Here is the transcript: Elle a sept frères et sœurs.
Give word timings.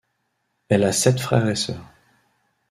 Elle 0.69 0.83
a 0.85 0.93
sept 0.93 1.19
frères 1.19 1.47
et 1.47 1.55
sœurs. 1.55 1.85